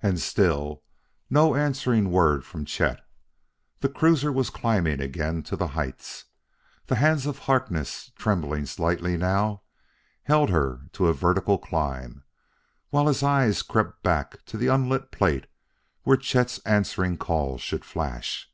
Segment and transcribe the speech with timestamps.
[0.00, 0.84] And still
[1.28, 3.00] no answering word from Chet.
[3.80, 6.26] The cruiser was climbing again to the heights.
[6.86, 9.62] The hands of Harkness, trembling slightly now,
[10.22, 12.22] held her to a vertical climb,
[12.90, 15.48] while his eyes crept back to the unlit plate
[16.04, 18.48] where Chet's answering call should flash.